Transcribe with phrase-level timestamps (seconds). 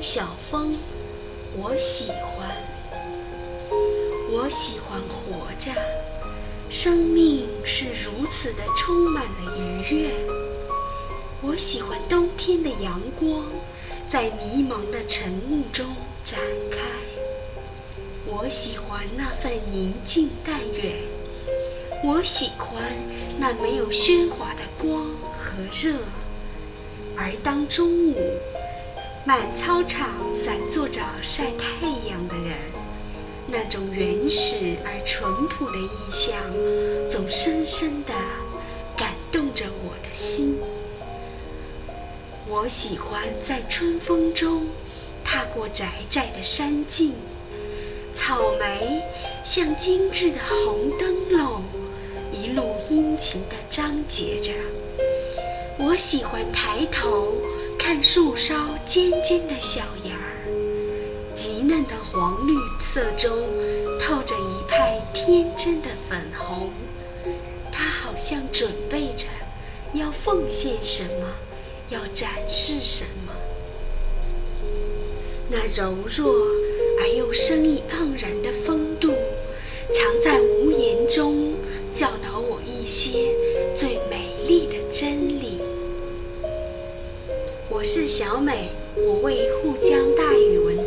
[0.00, 0.78] 小风，
[1.58, 2.48] 我喜欢。
[4.30, 5.70] 我喜欢活着，
[6.70, 10.10] 生命是如此的充满了愉悦。
[11.42, 13.44] 我喜欢冬天的阳光，
[14.08, 15.86] 在迷茫的晨雾中
[16.24, 16.40] 展
[16.70, 16.78] 开。
[18.24, 20.94] 我喜欢那份宁静淡远，
[22.02, 22.82] 我喜欢
[23.38, 25.04] 那没有喧哗的光
[25.38, 25.98] 和热。
[27.16, 28.16] 而当中午，
[29.26, 32.56] 满操场散坐着晒太阳的人，
[33.46, 36.34] 那种原始而淳朴的意象，
[37.10, 38.14] 总深深地
[38.96, 40.58] 感动着我的心。
[42.48, 44.66] 我喜欢在春风中
[45.22, 47.12] 踏过窄窄的山径，
[48.16, 49.02] 草莓
[49.44, 51.62] 像精致的红灯笼，
[52.32, 54.52] 一路殷勤地张结着。
[55.78, 57.34] 我喜欢抬头
[57.92, 58.54] 看树梢
[58.86, 63.36] 尖尖的小芽儿，极嫩的黄绿色中
[63.98, 66.70] 透着一派天真的粉红，
[67.72, 69.26] 它好像准备着
[69.92, 71.26] 要奉献什么。
[71.88, 73.32] 要展示什么？
[75.48, 76.32] 那柔弱
[77.00, 79.12] 而又生意盎然的风度，
[79.92, 81.54] 常在无言中
[81.92, 83.34] 教导我一些
[83.76, 85.39] 最美丽的真理。
[87.72, 90.79] 我是小美，我为沪江大语文。